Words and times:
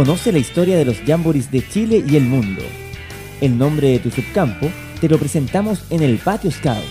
Conoce 0.00 0.32
la 0.32 0.38
historia 0.38 0.78
de 0.78 0.86
los 0.86 0.96
jamborees 1.06 1.50
de 1.50 1.62
Chile 1.68 2.02
y 2.08 2.16
el 2.16 2.22
mundo. 2.22 2.62
El 3.42 3.58
nombre 3.58 3.88
de 3.88 3.98
tu 3.98 4.10
subcampo 4.10 4.70
te 4.98 5.10
lo 5.10 5.18
presentamos 5.18 5.84
en 5.90 6.02
el 6.02 6.16
Patio 6.16 6.50
Scout 6.50 6.82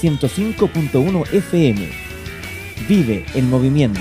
105.1 0.00 1.34
FM. 1.34 1.86
Vive 2.88 3.26
el 3.34 3.44
movimiento. 3.44 4.00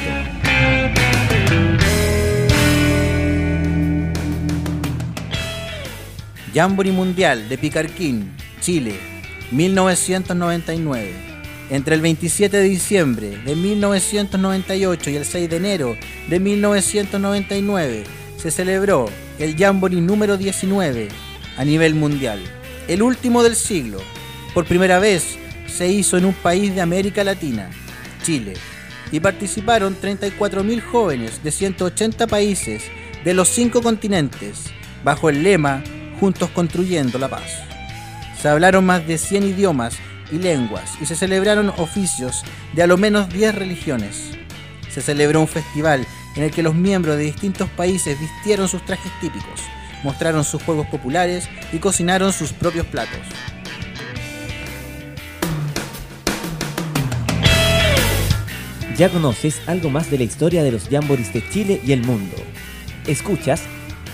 Jamboree 6.53 6.93
Mundial 6.93 7.49
de 7.49 7.57
Picarquín, 7.57 8.31
Chile, 8.61 8.95
1999. 9.51 11.11
Entre 11.71 11.95
el 11.95 11.99
27 11.99 12.55
de 12.55 12.63
diciembre 12.63 13.37
de 13.37 13.53
1998 13.53 15.09
y 15.09 15.15
el 15.17 15.25
6 15.25 15.49
de 15.49 15.57
enero 15.57 15.97
de 16.29 16.39
1999 16.39 18.14
se 18.45 18.51
celebró 18.51 19.09
el 19.39 19.57
Jamboree 19.57 20.01
número 20.01 20.37
19 20.37 21.07
a 21.57 21.65
nivel 21.65 21.95
mundial, 21.95 22.39
el 22.87 23.01
último 23.01 23.41
del 23.41 23.55
siglo. 23.55 23.97
Por 24.53 24.65
primera 24.65 24.99
vez 24.99 25.35
se 25.65 25.87
hizo 25.87 26.15
en 26.15 26.25
un 26.25 26.33
país 26.35 26.75
de 26.75 26.81
América 26.81 27.23
Latina, 27.23 27.71
Chile, 28.21 28.53
y 29.11 29.19
participaron 29.19 29.97
34.000 29.99 30.79
jóvenes 30.83 31.41
de 31.43 31.49
180 31.49 32.27
países 32.27 32.83
de 33.23 33.33
los 33.33 33.47
cinco 33.47 33.81
continentes, 33.81 34.65
bajo 35.03 35.29
el 35.29 35.41
lema 35.41 35.83
Juntos 36.19 36.51
construyendo 36.51 37.17
la 37.17 37.29
paz. 37.29 37.51
Se 38.39 38.47
hablaron 38.47 38.85
más 38.85 39.07
de 39.07 39.17
100 39.17 39.41
idiomas 39.41 39.95
y 40.31 40.37
lenguas 40.37 40.91
y 41.01 41.07
se 41.07 41.15
celebraron 41.15 41.69
oficios 41.77 42.43
de 42.73 42.83
a 42.83 42.87
lo 42.87 42.97
menos 42.97 43.27
10 43.29 43.55
religiones. 43.55 44.29
Se 44.91 45.01
celebró 45.01 45.41
un 45.41 45.47
festival 45.47 46.05
en 46.35 46.43
el 46.43 46.51
que 46.51 46.63
los 46.63 46.75
miembros 46.75 47.17
de 47.17 47.23
distintos 47.23 47.69
países 47.69 48.19
vistieron 48.19 48.67
sus 48.67 48.83
trajes 48.85 49.11
típicos, 49.21 49.61
mostraron 50.03 50.43
sus 50.43 50.61
juegos 50.63 50.87
populares 50.87 51.47
y 51.71 51.77
cocinaron 51.79 52.33
sus 52.33 52.51
propios 52.53 52.85
platos. 52.87 53.21
Ya 58.97 59.09
conoces 59.09 59.61
algo 59.67 59.89
más 59.89 60.09
de 60.09 60.19
la 60.19 60.23
historia 60.23 60.63
de 60.63 60.71
los 60.71 60.87
jamborees 60.87 61.33
de 61.33 61.45
Chile 61.49 61.81
y 61.83 61.91
el 61.91 62.01
mundo. 62.03 62.37
Escuchas 63.05 63.63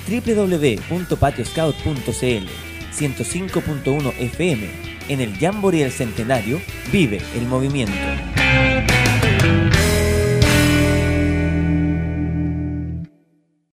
www.patioscout.cl 0.10 2.48
105.1 2.92 4.14
FM. 4.18 4.70
En 5.08 5.22
el 5.22 5.38
Jamboree 5.38 5.84
del 5.84 5.92
Centenario 5.92 6.60
vive 6.92 7.22
el 7.36 7.46
movimiento. 7.48 7.94